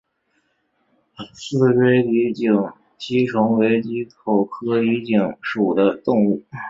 [1.35, 2.51] 似锥低颈
[2.97, 6.41] 吸虫为棘口科低颈属的动物。